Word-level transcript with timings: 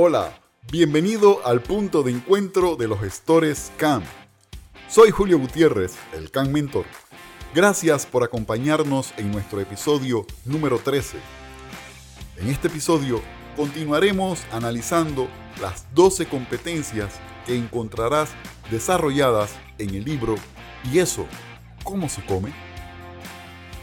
Hola, 0.00 0.32
bienvenido 0.70 1.44
al 1.44 1.60
punto 1.60 2.04
de 2.04 2.12
encuentro 2.12 2.76
de 2.76 2.86
los 2.86 3.00
gestores 3.00 3.72
CAM. 3.78 4.04
Soy 4.88 5.10
Julio 5.10 5.40
Gutiérrez, 5.40 5.96
el 6.12 6.30
CAM 6.30 6.52
Mentor. 6.52 6.84
Gracias 7.52 8.06
por 8.06 8.22
acompañarnos 8.22 9.12
en 9.16 9.32
nuestro 9.32 9.58
episodio 9.60 10.24
número 10.44 10.78
13. 10.78 11.18
En 12.36 12.46
este 12.46 12.68
episodio 12.68 13.20
continuaremos 13.56 14.44
analizando 14.52 15.26
las 15.60 15.92
12 15.96 16.28
competencias 16.28 17.14
que 17.44 17.56
encontrarás 17.56 18.30
desarrolladas 18.70 19.50
en 19.78 19.96
el 19.96 20.04
libro 20.04 20.36
¿Y 20.92 21.00
eso? 21.00 21.26
¿Cómo 21.82 22.08
se 22.08 22.24
come? 22.24 22.52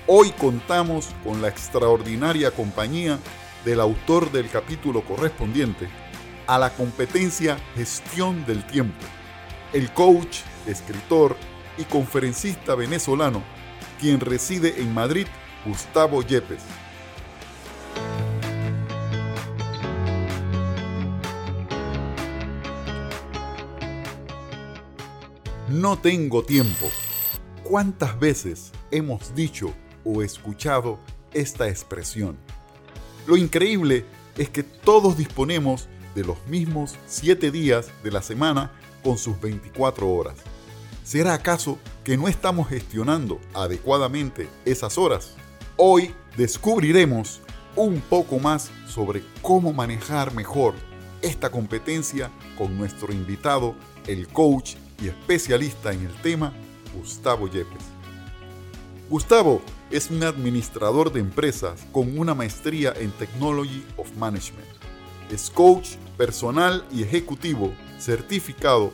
Hoy 0.07 0.31
contamos 0.31 1.09
con 1.25 1.41
la 1.41 1.49
extraordinaria 1.49 2.51
compañía 2.51 3.19
del 3.65 3.81
autor 3.81 4.31
del 4.31 4.49
capítulo 4.49 5.01
correspondiente 5.03 5.89
a 6.47 6.59
la 6.59 6.71
competencia 6.71 7.57
Gestión 7.75 8.45
del 8.45 8.65
Tiempo, 8.65 9.05
el 9.73 9.91
coach, 9.91 10.39
escritor 10.67 11.35
y 11.77 11.83
conferencista 11.83 12.75
venezolano, 12.75 13.43
quien 13.99 14.19
reside 14.19 14.81
en 14.81 14.93
Madrid, 14.93 15.27
Gustavo 15.65 16.21
Yepes. 16.21 16.61
No 25.69 25.97
tengo 25.97 26.43
tiempo. 26.43 26.89
¿Cuántas 27.63 28.19
veces 28.19 28.71
hemos 28.91 29.33
dicho 29.33 29.73
o 30.03 30.21
escuchado 30.21 30.99
esta 31.33 31.67
expresión? 31.67 32.37
Lo 33.25 33.35
increíble 33.35 34.05
es 34.37 34.49
que 34.49 34.63
todos 34.63 35.17
disponemos 35.17 35.89
de 36.15 36.23
los 36.23 36.37
mismos 36.47 36.95
7 37.05 37.51
días 37.51 37.91
de 38.03 38.11
la 38.11 38.21
semana 38.21 38.71
con 39.03 39.17
sus 39.17 39.39
24 39.39 40.09
horas. 40.09 40.35
¿Será 41.03 41.35
acaso 41.35 41.77
que 42.03 42.17
no 42.17 42.27
estamos 42.27 42.69
gestionando 42.69 43.39
adecuadamente 43.53 44.49
esas 44.65 44.97
horas? 44.97 45.35
Hoy 45.77 46.15
descubriremos 46.35 47.41
un 47.75 48.01
poco 48.01 48.39
más 48.39 48.71
sobre 48.87 49.21
cómo 49.41 49.73
manejar 49.73 50.33
mejor 50.33 50.73
esta 51.21 51.51
competencia 51.51 52.31
con 52.57 52.77
nuestro 52.77 53.11
invitado, 53.11 53.75
el 54.07 54.27
coach 54.27 54.75
y 55.01 55.07
especialista 55.07 55.91
en 55.91 56.05
el 56.05 56.13
tema, 56.21 56.53
Gustavo 56.95 57.47
Yepes. 57.47 57.83
Gustavo 59.09 59.61
es 59.91 60.09
un 60.09 60.23
administrador 60.23 61.11
de 61.11 61.19
empresas 61.19 61.85
con 61.91 62.17
una 62.17 62.33
maestría 62.33 62.93
en 62.97 63.11
Technology 63.11 63.85
of 63.97 64.11
Management. 64.17 64.67
Es 65.29 65.49
coach 65.49 65.97
personal 66.17 66.85
y 66.91 67.03
ejecutivo 67.03 67.73
certificado 67.99 68.91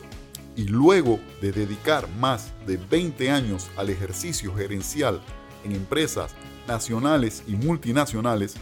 y 0.56 0.64
luego 0.64 1.18
de 1.40 1.52
dedicar 1.52 2.08
más 2.18 2.52
de 2.66 2.76
20 2.76 3.30
años 3.30 3.68
al 3.76 3.90
ejercicio 3.90 4.54
gerencial 4.54 5.20
en 5.64 5.72
empresas 5.72 6.32
nacionales 6.66 7.42
y 7.46 7.52
multinacionales, 7.52 8.54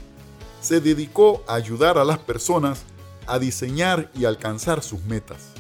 se 0.60 0.80
dedicó 0.80 1.42
a 1.48 1.54
ayudar 1.54 1.98
a 1.98 2.04
las 2.04 2.18
personas 2.18 2.84
a 3.26 3.38
diseñar 3.38 4.10
y 4.14 4.24
alcanzar 4.24 4.82
sus 4.82 5.02
metas. 5.04 5.52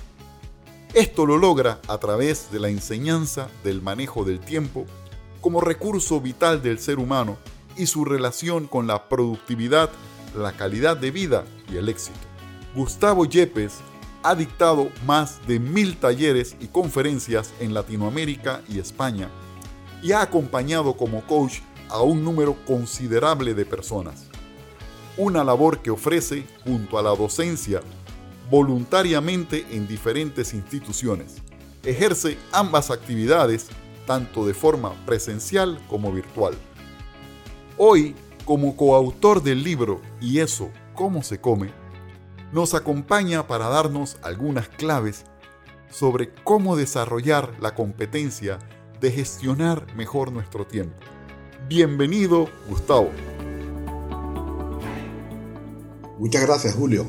Esto 0.94 1.24
lo 1.24 1.38
logra 1.38 1.80
a 1.88 1.98
través 1.98 2.50
de 2.50 2.58
la 2.58 2.68
enseñanza 2.68 3.48
del 3.62 3.80
manejo 3.80 4.24
del 4.24 4.40
tiempo 4.40 4.86
como 5.40 5.60
recurso 5.60 6.20
vital 6.20 6.62
del 6.62 6.80
ser 6.80 6.98
humano 6.98 7.36
y 7.76 7.86
su 7.86 8.04
relación 8.04 8.66
con 8.66 8.86
la 8.86 9.08
productividad, 9.08 9.90
la 10.36 10.52
calidad 10.52 10.96
de 10.96 11.10
vida 11.10 11.44
y 11.72 11.76
el 11.76 11.88
éxito. 11.88 12.29
Gustavo 12.74 13.24
Yepes 13.24 13.80
ha 14.22 14.36
dictado 14.36 14.90
más 15.04 15.44
de 15.48 15.58
mil 15.58 15.96
talleres 15.96 16.56
y 16.60 16.68
conferencias 16.68 17.52
en 17.58 17.74
Latinoamérica 17.74 18.62
y 18.68 18.78
España 18.78 19.28
y 20.02 20.12
ha 20.12 20.22
acompañado 20.22 20.96
como 20.96 21.26
coach 21.26 21.58
a 21.88 22.00
un 22.02 22.22
número 22.22 22.56
considerable 22.66 23.54
de 23.54 23.64
personas. 23.64 24.26
Una 25.16 25.42
labor 25.42 25.80
que 25.80 25.90
ofrece 25.90 26.46
junto 26.64 26.96
a 26.96 27.02
la 27.02 27.10
docencia 27.10 27.80
voluntariamente 28.48 29.66
en 29.72 29.88
diferentes 29.88 30.54
instituciones. 30.54 31.38
Ejerce 31.82 32.38
ambas 32.52 32.92
actividades 32.92 33.66
tanto 34.06 34.46
de 34.46 34.54
forma 34.54 34.94
presencial 35.06 35.80
como 35.88 36.12
virtual. 36.12 36.54
Hoy, 37.76 38.14
como 38.44 38.76
coautor 38.76 39.42
del 39.42 39.64
libro 39.64 40.00
Y 40.20 40.38
eso, 40.38 40.70
¿cómo 40.94 41.24
se 41.24 41.40
come?, 41.40 41.72
nos 42.52 42.74
acompaña 42.74 43.46
para 43.46 43.68
darnos 43.68 44.16
algunas 44.22 44.68
claves 44.68 45.24
sobre 45.90 46.32
cómo 46.44 46.76
desarrollar 46.76 47.54
la 47.60 47.74
competencia 47.74 48.58
de 49.00 49.10
gestionar 49.10 49.86
mejor 49.96 50.32
nuestro 50.32 50.66
tiempo. 50.66 50.96
Bienvenido, 51.68 52.48
Gustavo. 52.68 53.10
Muchas 56.18 56.42
gracias, 56.42 56.74
Julio. 56.74 57.06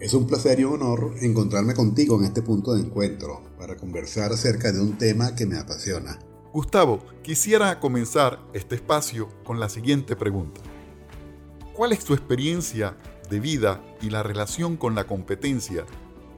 Es 0.00 0.14
un 0.14 0.26
placer 0.26 0.60
y 0.60 0.64
un 0.64 0.74
honor 0.74 1.14
encontrarme 1.20 1.74
contigo 1.74 2.18
en 2.18 2.24
este 2.24 2.42
punto 2.42 2.74
de 2.74 2.82
encuentro 2.82 3.42
para 3.58 3.76
conversar 3.76 4.32
acerca 4.32 4.72
de 4.72 4.80
un 4.80 4.96
tema 4.96 5.34
que 5.34 5.46
me 5.46 5.58
apasiona. 5.58 6.18
Gustavo, 6.52 7.00
quisiera 7.22 7.78
comenzar 7.78 8.40
este 8.52 8.76
espacio 8.76 9.28
con 9.44 9.60
la 9.60 9.68
siguiente 9.68 10.16
pregunta. 10.16 10.60
¿Cuál 11.74 11.92
es 11.92 12.04
tu 12.04 12.14
experiencia 12.14 12.96
de 13.28 13.40
vida 13.40 13.82
y 14.00 14.10
la 14.10 14.22
relación 14.22 14.76
con 14.76 14.94
la 14.94 15.06
competencia 15.06 15.84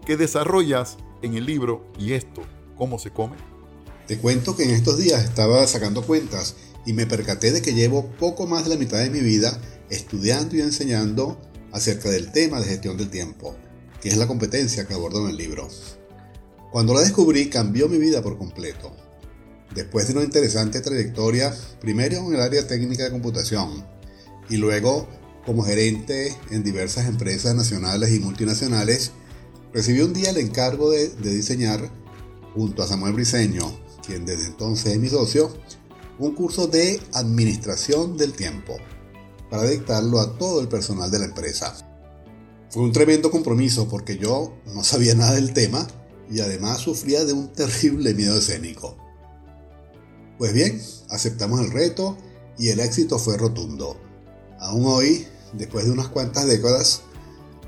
que 0.04 0.16
desarrollas 0.16 0.96
en 1.22 1.34
el 1.34 1.46
libro 1.46 1.86
Y 1.98 2.12
esto, 2.12 2.42
cómo 2.76 2.98
se 2.98 3.10
come? 3.10 3.36
Te 4.06 4.18
cuento 4.18 4.56
que 4.56 4.64
en 4.64 4.70
estos 4.70 4.98
días 4.98 5.22
estaba 5.22 5.66
sacando 5.66 6.02
cuentas 6.02 6.56
y 6.86 6.92
me 6.92 7.06
percaté 7.06 7.52
de 7.52 7.62
que 7.62 7.74
llevo 7.74 8.10
poco 8.18 8.46
más 8.46 8.64
de 8.64 8.70
la 8.70 8.76
mitad 8.76 8.98
de 8.98 9.10
mi 9.10 9.20
vida 9.20 9.60
estudiando 9.90 10.56
y 10.56 10.60
enseñando 10.60 11.40
acerca 11.72 12.10
del 12.10 12.32
tema 12.32 12.60
de 12.60 12.66
gestión 12.66 12.96
del 12.96 13.10
tiempo, 13.10 13.54
que 14.00 14.08
es 14.08 14.16
la 14.16 14.26
competencia 14.26 14.86
que 14.86 14.94
abordo 14.94 15.24
en 15.24 15.30
el 15.30 15.36
libro. 15.36 15.68
Cuando 16.72 16.94
la 16.94 17.00
descubrí 17.00 17.50
cambió 17.50 17.88
mi 17.88 17.98
vida 17.98 18.22
por 18.22 18.38
completo. 18.38 18.92
Después 19.74 20.08
de 20.08 20.14
una 20.14 20.24
interesante 20.24 20.80
trayectoria, 20.80 21.54
primero 21.80 22.18
en 22.18 22.34
el 22.34 22.40
área 22.40 22.66
técnica 22.66 23.04
de 23.04 23.10
computación 23.10 23.84
y 24.48 24.56
luego 24.56 25.08
como 25.50 25.64
gerente 25.64 26.36
en 26.52 26.62
diversas 26.62 27.08
empresas 27.08 27.56
nacionales 27.56 28.12
y 28.12 28.20
multinacionales, 28.20 29.10
recibí 29.72 30.00
un 30.00 30.12
día 30.12 30.30
el 30.30 30.36
encargo 30.36 30.92
de, 30.92 31.08
diseñar, 31.16 31.90
junto 32.54 32.84
a 32.84 32.86
Samuel 32.86 33.14
Briceño, 33.14 33.64
quien 34.06 34.24
desde 34.24 34.46
entonces 34.46 34.92
es 34.92 35.00
mi 35.00 35.08
socio, 35.08 35.52
un 36.20 36.36
curso 36.36 36.68
de 36.68 37.00
administración 37.14 38.16
del 38.16 38.32
tiempo 38.32 38.76
para 39.50 39.64
dictarlo 39.64 40.20
a 40.20 40.38
todo 40.38 40.60
el 40.60 40.68
personal 40.68 41.10
de 41.10 41.18
la 41.18 41.24
empresa. 41.24 41.74
Fue 42.68 42.84
un 42.84 42.92
tremendo 42.92 43.32
compromiso 43.32 43.88
porque 43.88 44.18
yo 44.18 44.56
no 44.72 44.84
sabía 44.84 45.16
nada 45.16 45.34
del 45.34 45.52
tema 45.52 45.84
y 46.30 46.38
además 46.38 46.78
sufría 46.78 47.24
de 47.24 47.32
un 47.32 47.52
terrible 47.52 48.14
miedo 48.14 48.38
escénico. 48.38 48.96
Pues 50.38 50.52
bien, 50.52 50.80
aceptamos 51.08 51.58
el 51.58 51.72
reto 51.72 52.16
y 52.56 52.68
el 52.68 52.78
éxito 52.78 53.18
fue 53.18 53.36
rotundo. 53.36 54.00
Aún 54.60 54.84
hoy, 54.84 55.26
después 55.52 55.84
de 55.84 55.92
unas 55.92 56.08
cuantas 56.08 56.46
décadas, 56.46 57.02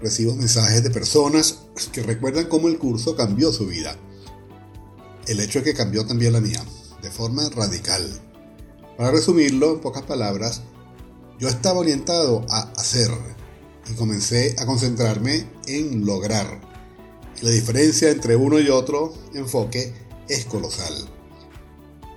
recibo 0.00 0.34
mensajes 0.34 0.82
de 0.82 0.90
personas 0.90 1.60
que 1.92 2.02
recuerdan 2.02 2.46
cómo 2.46 2.68
el 2.68 2.78
curso 2.78 3.16
cambió 3.16 3.52
su 3.52 3.66
vida. 3.66 3.96
El 5.26 5.40
hecho 5.40 5.60
es 5.60 5.64
que 5.64 5.74
cambió 5.74 6.04
también 6.04 6.32
la 6.32 6.40
mía, 6.40 6.62
de 7.02 7.10
forma 7.10 7.48
radical. 7.50 8.02
Para 8.96 9.12
resumirlo 9.12 9.74
en 9.74 9.80
pocas 9.80 10.02
palabras, 10.02 10.62
yo 11.38 11.48
estaba 11.48 11.80
orientado 11.80 12.44
a 12.50 12.60
hacer 12.76 13.10
y 13.90 13.94
comencé 13.94 14.54
a 14.58 14.66
concentrarme 14.66 15.46
en 15.66 16.04
lograr. 16.04 16.60
La 17.40 17.50
diferencia 17.50 18.10
entre 18.10 18.36
uno 18.36 18.60
y 18.60 18.68
otro 18.68 19.14
enfoque 19.34 19.92
es 20.28 20.44
colosal. 20.44 20.94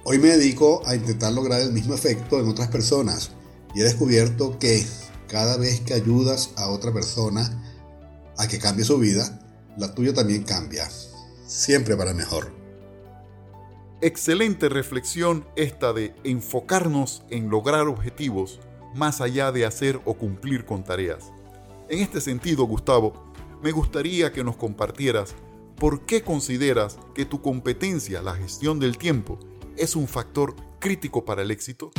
Hoy 0.03 0.19
me 0.19 0.27
dedico 0.27 0.83
a 0.85 0.95
intentar 0.95 1.33
lograr 1.33 1.61
el 1.61 1.73
mismo 1.73 1.95
efecto 1.95 2.39
en 2.39 2.47
otras 2.47 2.67
personas 2.67 3.31
y 3.73 3.81
he 3.81 3.83
descubierto 3.83 4.59
que 4.59 4.85
cada 5.27 5.57
vez 5.57 5.81
que 5.81 5.93
ayudas 5.93 6.51
a 6.57 6.69
otra 6.69 6.93
persona 6.93 7.61
a 8.37 8.47
que 8.47 8.59
cambie 8.59 8.85
su 8.85 8.97
vida, 8.97 9.39
la 9.77 9.93
tuya 9.93 10.13
también 10.13 10.43
cambia, 10.43 10.87
siempre 11.45 11.95
para 11.95 12.13
mejor. 12.13 12.51
Excelente 14.01 14.69
reflexión 14.69 15.47
esta 15.55 15.93
de 15.93 16.13
enfocarnos 16.23 17.23
en 17.29 17.49
lograr 17.49 17.87
objetivos 17.87 18.59
más 18.93 19.21
allá 19.21 19.51
de 19.51 19.65
hacer 19.65 19.99
o 20.05 20.15
cumplir 20.15 20.65
con 20.65 20.83
tareas. 20.83 21.31
En 21.89 21.99
este 21.99 22.21
sentido, 22.21 22.65
Gustavo, 22.65 23.33
me 23.61 23.71
gustaría 23.71 24.31
que 24.31 24.43
nos 24.43 24.57
compartieras 24.57 25.35
por 25.77 26.05
qué 26.05 26.23
consideras 26.23 26.97
que 27.13 27.25
tu 27.25 27.41
competencia, 27.41 28.21
la 28.21 28.35
gestión 28.35 28.79
del 28.79 28.97
tiempo, 28.97 29.39
es 29.77 29.95
un 29.95 30.07
factor 30.07 30.55
crítico 30.79 31.25
para 31.25 31.41
el 31.41 31.51
éxito. 31.51 31.91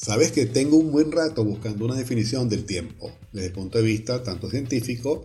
Sabes 0.00 0.30
que 0.30 0.46
tengo 0.46 0.76
un 0.76 0.92
buen 0.92 1.10
rato 1.10 1.42
buscando 1.42 1.84
una 1.84 1.96
definición 1.96 2.48
del 2.48 2.64
tiempo, 2.64 3.10
desde 3.32 3.48
el 3.48 3.52
punto 3.52 3.78
de 3.78 3.84
vista 3.84 4.22
tanto 4.22 4.48
científico 4.48 5.24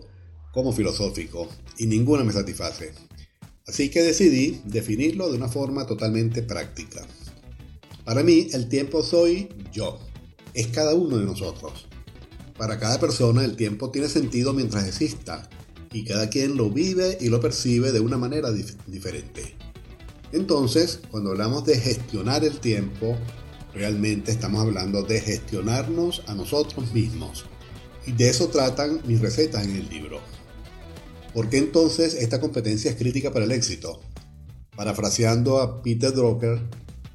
como 0.52 0.72
filosófico, 0.72 1.48
y 1.78 1.86
ninguna 1.86 2.24
me 2.24 2.32
satisface. 2.32 2.90
Así 3.68 3.88
que 3.88 4.02
decidí 4.02 4.60
definirlo 4.64 5.30
de 5.30 5.38
una 5.38 5.46
forma 5.46 5.86
totalmente 5.86 6.42
práctica. 6.42 7.06
Para 8.04 8.24
mí, 8.24 8.48
el 8.52 8.68
tiempo 8.68 9.04
soy 9.04 9.48
yo, 9.72 10.00
es 10.54 10.66
cada 10.66 10.96
uno 10.96 11.18
de 11.18 11.24
nosotros. 11.26 11.86
Para 12.58 12.80
cada 12.80 12.98
persona 12.98 13.44
el 13.44 13.54
tiempo 13.54 13.92
tiene 13.92 14.08
sentido 14.08 14.54
mientras 14.54 14.88
exista, 14.88 15.48
y 15.92 16.02
cada 16.02 16.28
quien 16.30 16.56
lo 16.56 16.68
vive 16.68 17.16
y 17.20 17.28
lo 17.28 17.40
percibe 17.40 17.92
de 17.92 18.00
una 18.00 18.18
manera 18.18 18.50
diferente. 18.88 19.54
Entonces, 20.32 20.98
cuando 21.12 21.30
hablamos 21.30 21.64
de 21.64 21.78
gestionar 21.78 22.44
el 22.44 22.58
tiempo, 22.58 23.16
realmente 23.74 24.30
estamos 24.30 24.60
hablando 24.60 25.02
de 25.02 25.20
gestionarnos 25.20 26.22
a 26.26 26.34
nosotros 26.34 26.92
mismos. 26.92 27.44
Y 28.06 28.12
de 28.12 28.28
eso 28.28 28.48
tratan 28.48 29.00
mis 29.06 29.20
recetas 29.20 29.64
en 29.64 29.76
el 29.76 29.88
libro. 29.88 30.20
¿Por 31.32 31.48
qué 31.48 31.58
entonces 31.58 32.14
esta 32.14 32.40
competencia 32.40 32.90
es 32.90 32.96
crítica 32.96 33.32
para 33.32 33.44
el 33.44 33.52
éxito? 33.52 34.00
Parafraseando 34.76 35.60
a 35.60 35.82
Peter 35.82 36.12
Drucker, 36.12 36.60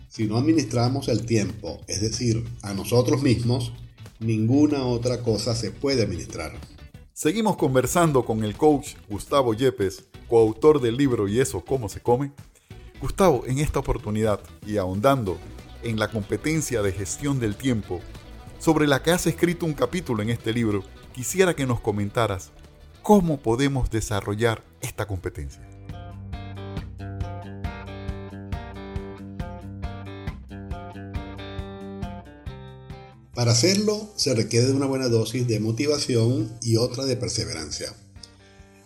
si 0.09 0.25
no 0.25 0.37
administramos 0.37 1.07
el 1.07 1.25
tiempo, 1.25 1.79
es 1.87 2.01
decir, 2.01 2.43
a 2.61 2.73
nosotros 2.73 3.21
mismos, 3.21 3.71
ninguna 4.19 4.85
otra 4.85 5.21
cosa 5.21 5.55
se 5.55 5.71
puede 5.71 6.03
administrar. 6.03 6.51
Seguimos 7.13 7.57
conversando 7.57 8.25
con 8.25 8.43
el 8.43 8.55
coach 8.55 8.95
Gustavo 9.09 9.53
Yepes, 9.53 10.05
coautor 10.27 10.81
del 10.81 10.97
libro 10.97 11.27
Y 11.27 11.39
eso, 11.39 11.63
¿cómo 11.63 11.89
se 11.89 12.01
come? 12.01 12.31
Gustavo, 13.01 13.45
en 13.45 13.59
esta 13.59 13.79
oportunidad 13.79 14.41
y 14.65 14.77
ahondando 14.77 15.37
en 15.83 15.99
la 15.99 16.09
competencia 16.09 16.81
de 16.81 16.91
gestión 16.91 17.39
del 17.39 17.55
tiempo, 17.55 18.01
sobre 18.59 18.87
la 18.87 19.01
que 19.01 19.11
has 19.11 19.25
escrito 19.27 19.65
un 19.65 19.73
capítulo 19.73 20.21
en 20.21 20.29
este 20.29 20.53
libro, 20.53 20.83
quisiera 21.13 21.55
que 21.55 21.65
nos 21.65 21.79
comentaras 21.79 22.51
cómo 23.01 23.39
podemos 23.39 23.89
desarrollar 23.89 24.63
esta 24.81 25.07
competencia. 25.07 25.67
Para 33.33 33.53
hacerlo 33.53 34.11
se 34.17 34.35
requiere 34.35 34.67
de 34.67 34.73
una 34.73 34.85
buena 34.85 35.07
dosis 35.07 35.47
de 35.47 35.61
motivación 35.61 36.51
y 36.61 36.75
otra 36.75 37.05
de 37.05 37.15
perseverancia. 37.15 37.95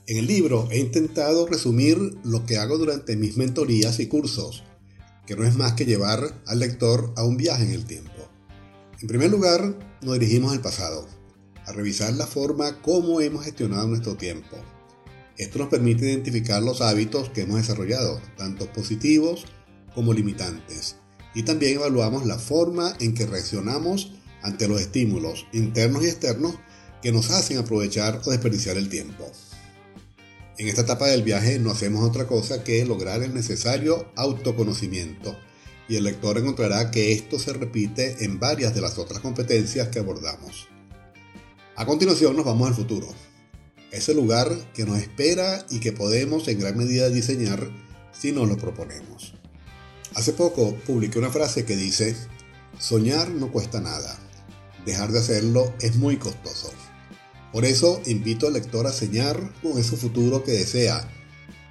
En 0.06 0.18
el 0.18 0.28
libro 0.28 0.68
he 0.69 0.78
intentado 0.78 1.48
resumir 1.48 1.98
lo 2.24 2.46
que 2.46 2.57
hago 2.57 2.78
durante 2.78 3.16
mis 3.16 3.36
mentorías 3.36 4.00
y 4.00 4.06
cursos, 4.06 4.63
que 5.25 5.36
no 5.36 5.44
es 5.46 5.56
más 5.56 5.74
que 5.74 5.86
llevar 5.86 6.42
al 6.46 6.60
lector 6.60 7.14
a 7.16 7.24
un 7.24 7.38
viaje 7.38 7.64
en 7.64 7.72
el 7.72 7.86
tiempo. 7.86 8.12
En 9.02 9.08
primer 9.08 9.30
lugar, 9.31 9.78
nos 10.02 10.20
dirigimos 10.20 10.54
al 10.54 10.62
pasado, 10.62 11.08
a 11.66 11.72
revisar 11.72 12.14
la 12.14 12.28
forma 12.28 12.81
como 12.81 13.22
hemos 13.22 13.46
gestionado 13.46 13.88
nuestro 13.88 14.16
tiempo. 14.16 14.58
Esto 15.38 15.60
nos 15.60 15.70
permite 15.70 16.06
identificar 16.06 16.62
los 16.62 16.81
hábitos 16.81 17.30
que 17.30 17.42
hemos 17.42 17.58
desarrollado, 17.58 18.22
tanto 18.38 18.72
positivos 18.72 19.46
como 19.96 20.14
limitantes, 20.14 20.98
y 21.34 21.44
también 21.44 21.75
evaluamos 21.75 22.25
la 22.25 22.38
forma 22.38 22.94
en 23.00 23.14
que 23.14 23.25
reaccionamos 23.25 24.14
ante 24.42 24.68
los 24.68 24.81
estímulos 24.81 25.48
internos 25.54 26.04
y 26.04 26.08
externos 26.08 26.56
que 27.02 27.12
nos 27.12 27.31
hacen 27.31 27.58
aprovechar 27.58 28.22
o 28.25 28.31
desperdiciar 28.31 28.78
el 28.78 28.90
tiempo. 28.90 29.31
En 30.57 30.67
esta 30.67 30.81
etapa 30.81 31.07
del 31.07 31.23
viaje 31.23 31.57
no 31.57 31.71
hacemos 31.71 32.07
otra 32.07 32.27
cosa 32.27 32.63
que 32.63 32.85
lograr 32.85 33.23
el 33.23 33.33
necesario 33.33 34.11
autoconocimiento 34.15 35.35
y 35.89 35.95
el 35.95 36.03
lector 36.03 36.38
encontrará 36.38 36.91
que 36.91 37.11
esto 37.11 37.39
se 37.39 37.53
repite 37.53 38.23
en 38.23 38.39
varias 38.39 38.75
de 38.75 38.81
las 38.81 39.00
otras 39.00 39.19
competencias 39.19 39.88
que 39.88 40.00
abordamos. 40.00 40.67
A 41.75 41.88
continuación 41.88 42.35
nos 42.35 42.45
vamos 42.45 42.67
al 42.67 42.75
futuro, 42.75 43.07
ese 43.91 44.13
lugar 44.13 44.47
que 44.75 44.85
nos 44.85 45.00
espera 45.00 45.65
y 45.71 45.79
que 45.79 45.91
podemos 45.91 46.47
en 46.47 46.59
gran 46.59 46.77
medida 46.77 47.09
diseñar 47.09 47.71
si 48.11 48.31
nos 48.31 48.47
lo 48.47 48.57
proponemos. 48.57 49.33
Hace 50.13 50.33
poco 50.33 50.75
publiqué 50.85 51.17
una 51.17 51.31
frase 51.31 51.65
que 51.65 51.75
dice, 51.75 52.15
soñar 52.77 53.29
no 53.31 53.51
cuesta 53.51 53.81
nada, 53.81 54.19
dejar 54.85 55.11
de 55.11 55.19
hacerlo 55.19 55.73
es 55.81 55.95
muy 55.95 56.17
costoso. 56.17 56.71
Por 57.53 57.65
eso 57.65 58.01
invito 58.07 58.47
al 58.47 58.53
lector 58.53 58.88
a 58.88 58.91
soñar 58.91 59.53
con 59.61 59.77
ese 59.77 59.95
futuro 59.95 60.44
que 60.44 60.53
desea 60.53 61.07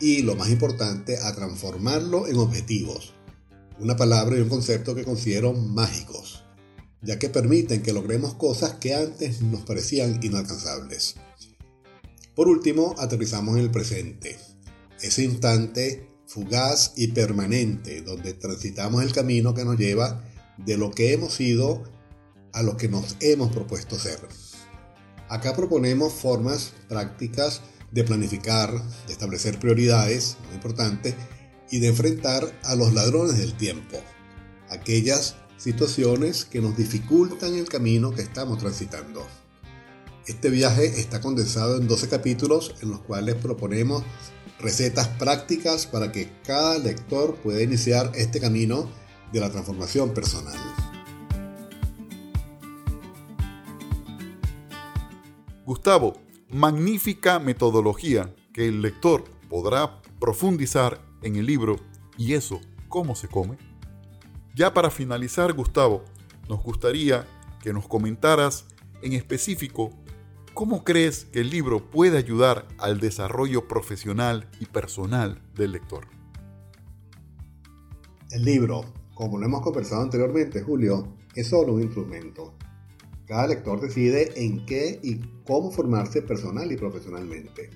y, 0.01 0.23
lo 0.23 0.37
más 0.37 0.49
importante, 0.49 1.19
a 1.19 1.35
transformarlo 1.35 2.29
en 2.29 2.37
objetivos. 2.37 3.15
Una 3.81 3.97
palabra 3.97 4.39
y 4.39 4.41
un 4.43 4.49
concepto 4.49 4.95
que 4.95 5.05
considero 5.05 5.53
mágicos, 5.53 6.45
ya 7.03 7.19
que 7.19 7.29
permiten 7.29 7.83
que 7.83 7.93
logremos 7.93 8.35
cosas 8.35 8.75
que 8.75 8.95
antes 8.95 9.43
nos 9.43 9.63
parecían 9.63 10.21
inalcanzables. 10.23 11.17
Por 12.37 12.47
último, 12.47 12.95
aterrizamos 12.99 13.57
en 13.57 13.65
el 13.65 13.73
presente, 13.73 14.39
ese 15.01 15.25
instante 15.25 16.09
fugaz 16.27 16.93
y 16.95 17.09
permanente 17.09 18.03
donde 18.03 18.35
transitamos 18.35 19.03
el 19.03 19.13
camino 19.13 19.53
que 19.53 19.65
nos 19.65 19.77
lleva 19.77 20.25
de 20.59 20.77
lo 20.77 20.93
que 20.93 21.13
hemos 21.13 21.35
sido 21.35 21.83
a 22.53 22.63
lo 22.63 22.77
que 22.77 22.89
nos 22.89 23.17
hemos 23.19 23.51
propuesto 23.51 23.99
ser. 23.99 24.21
Acá 25.33 25.57
proponemos 25.57 26.13
formas 26.13 26.75
prácticas 26.91 27.63
de 27.91 28.05
planificar, 28.05 28.71
de 29.07 29.13
establecer 29.15 29.59
prioridades, 29.59 30.37
muy 30.45 30.57
importante, 30.57 31.17
y 31.71 31.79
de 31.79 31.89
enfrentar 31.89 32.53
a 32.65 32.75
los 32.75 32.93
ladrones 32.93 33.39
del 33.39 33.55
tiempo, 33.55 33.97
aquellas 34.69 35.37
situaciones 35.57 36.45
que 36.45 36.61
nos 36.61 36.77
dificultan 36.77 37.55
el 37.55 37.67
camino 37.67 38.11
que 38.11 38.21
estamos 38.21 38.59
transitando. 38.59 39.27
Este 40.27 40.51
viaje 40.51 41.01
está 41.01 41.23
condensado 41.23 41.79
en 41.79 41.89
12 41.89 42.11
capítulos 42.11 42.75
en 42.83 42.91
los 42.91 43.01
cuales 43.01 43.37
proponemos 43.37 44.03
recetas 44.61 45.09
prácticas 45.09 45.87
para 45.87 46.13
que 46.13 46.31
cada 46.45 46.77
lector 46.77 47.37
pueda 47.37 47.63
iniciar 47.63 48.13
este 48.17 48.39
camino 48.39 48.87
de 49.33 49.41
la 49.41 49.51
transformación 49.51 50.13
personal. 50.13 50.82
Gustavo, 55.65 56.15
magnífica 56.51 57.39
metodología 57.39 58.35
que 58.53 58.67
el 58.67 58.83
lector 58.83 59.23
podrá 59.49 60.03
profundizar 60.19 61.01
en 61.23 61.37
el 61.37 61.47
libro 61.47 61.77
y 62.19 62.35
eso, 62.35 62.61
¿cómo 62.89 63.15
se 63.15 63.29
come? 63.29 63.59
Ya 64.57 64.75
para 64.75 64.91
finalizar, 64.91 65.53
Gustavo, 65.53 66.03
nos 66.49 66.61
gustaría 66.65 67.27
que 67.63 67.73
nos 67.73 67.87
comentaras 67.87 68.67
en 69.03 69.13
específico 69.13 69.91
cómo 70.53 70.83
crees 70.83 71.27
que 71.27 71.41
el 71.41 71.51
libro 71.51 71.91
puede 71.91 72.19
ayudar 72.19 72.67
al 72.79 72.99
desarrollo 72.99 73.69
profesional 73.69 74.49
y 74.59 74.67
personal 74.67 75.41
del 75.55 75.73
lector. 75.73 76.09
El 78.33 78.45
libro, 78.45 78.85
como 79.15 79.39
lo 79.39 79.47
hemos 79.47 79.63
conversado 79.63 80.03
anteriormente, 80.03 80.61
Julio, 80.63 81.17
es 81.37 81.49
solo 81.49 81.75
un 81.75 81.83
instrumento 81.83 82.55
cada 83.33 83.47
lector 83.47 83.81
decide 83.81 84.31
en 84.37 84.67
qué 84.67 85.01
y 85.03 85.19
cómo 85.47 85.71
formarse 85.71 86.21
personal 86.21 86.71
y 86.71 86.77
profesionalmente. 86.77 87.71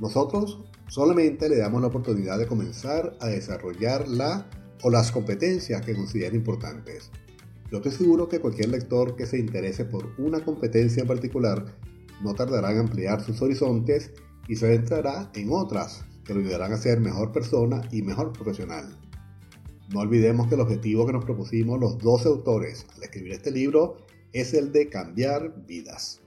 Nosotros 0.00 0.58
solamente 0.88 1.50
le 1.50 1.58
damos 1.58 1.82
la 1.82 1.88
oportunidad 1.88 2.38
de 2.38 2.46
comenzar 2.46 3.14
a 3.20 3.26
desarrollar 3.26 4.08
la 4.08 4.48
o 4.82 4.88
las 4.88 5.12
competencias 5.12 5.84
que 5.84 5.94
considera 5.94 6.34
importantes. 6.34 7.10
Yo 7.70 7.76
estoy 7.76 7.92
seguro 7.92 8.30
que 8.30 8.40
cualquier 8.40 8.70
lector 8.70 9.16
que 9.16 9.26
se 9.26 9.38
interese 9.38 9.84
por 9.84 10.14
una 10.16 10.42
competencia 10.42 11.02
en 11.02 11.08
particular 11.08 11.76
no 12.22 12.32
tardará 12.34 12.72
en 12.72 12.78
ampliar 12.78 13.22
sus 13.22 13.42
horizontes 13.42 14.12
y 14.48 14.56
se 14.56 14.64
adentrará 14.64 15.30
en 15.34 15.52
otras 15.52 16.06
que 16.24 16.32
lo 16.32 16.40
ayudarán 16.40 16.72
a 16.72 16.78
ser 16.78 17.00
mejor 17.00 17.32
persona 17.32 17.82
y 17.92 18.00
mejor 18.00 18.32
profesional. 18.32 18.98
No 19.92 20.00
olvidemos 20.00 20.48
que 20.48 20.54
el 20.54 20.62
objetivo 20.62 21.04
que 21.04 21.12
nos 21.12 21.26
propusimos 21.26 21.78
los 21.78 21.98
12 21.98 22.28
autores 22.28 22.86
al 22.96 23.02
escribir 23.02 23.32
este 23.32 23.50
libro 23.50 24.06
es 24.32 24.54
el 24.54 24.72
de 24.72 24.88
cambiar 24.88 25.52
vidas. 25.66 26.20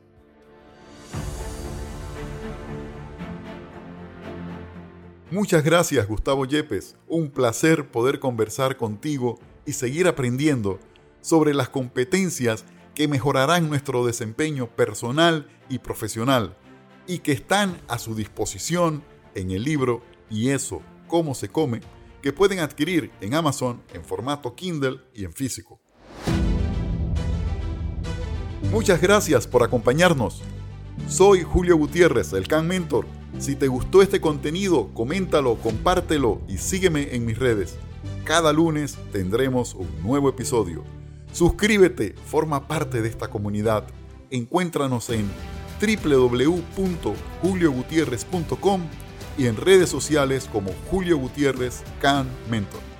Muchas 5.31 5.63
gracias 5.63 6.07
Gustavo 6.07 6.45
Yepes, 6.45 6.95
un 7.07 7.31
placer 7.31 7.89
poder 7.89 8.19
conversar 8.19 8.77
contigo 8.77 9.39
y 9.65 9.73
seguir 9.73 10.07
aprendiendo 10.07 10.79
sobre 11.21 11.53
las 11.53 11.69
competencias 11.69 12.65
que 12.93 13.07
mejorarán 13.07 13.67
nuestro 13.67 14.05
desempeño 14.05 14.67
personal 14.67 15.47
y 15.69 15.79
profesional 15.79 16.55
y 17.07 17.19
que 17.19 17.31
están 17.31 17.81
a 17.87 17.97
su 17.97 18.13
disposición 18.13 19.03
en 19.33 19.49
el 19.51 19.63
libro 19.63 20.03
Y 20.29 20.49
eso, 20.49 20.81
cómo 21.07 21.33
se 21.33 21.49
come, 21.49 21.81
que 22.21 22.31
pueden 22.31 22.59
adquirir 22.59 23.11
en 23.19 23.33
Amazon 23.33 23.81
en 23.93 24.03
formato 24.05 24.55
Kindle 24.55 24.99
y 25.13 25.25
en 25.25 25.33
físico. 25.33 25.82
Muchas 28.71 29.01
gracias 29.01 29.47
por 29.47 29.63
acompañarnos. 29.63 30.41
Soy 31.07 31.43
Julio 31.43 31.77
Gutiérrez, 31.77 32.33
el 32.33 32.47
Can 32.47 32.67
Mentor. 32.67 33.05
Si 33.39 33.55
te 33.55 33.67
gustó 33.67 34.01
este 34.01 34.19
contenido, 34.21 34.89
coméntalo, 34.93 35.55
compártelo 35.55 36.41
y 36.47 36.57
sígueme 36.57 37.15
en 37.15 37.25
mis 37.25 37.37
redes. 37.37 37.77
Cada 38.23 38.53
lunes 38.53 38.97
tendremos 39.11 39.75
un 39.75 39.89
nuevo 40.01 40.29
episodio. 40.29 40.83
Suscríbete, 41.31 42.15
forma 42.25 42.67
parte 42.67 43.01
de 43.01 43.09
esta 43.09 43.29
comunidad. 43.29 43.85
Encuéntranos 44.29 45.09
en 45.09 45.29
www.juliogutierrez.com 45.81 48.81
y 49.37 49.47
en 49.47 49.57
redes 49.57 49.89
sociales 49.89 50.47
como 50.51 50.71
Julio 50.89 51.17
Gutiérrez 51.17 51.83
Can 51.99 52.27
Mentor. 52.49 52.92